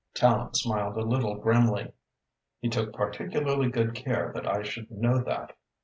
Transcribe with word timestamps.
Tallente 0.15 0.55
smiled 0.55 0.97
a 0.97 1.01
little 1.01 1.35
grimly. 1.35 1.93
"He 2.59 2.69
took 2.69 2.91
particularly 2.91 3.69
good 3.69 3.93
care 3.93 4.31
that 4.33 4.47
I 4.47 4.63
should 4.63 4.89
know 4.89 5.19
that." 5.19 5.55